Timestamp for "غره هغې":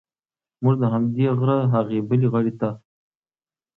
1.37-1.99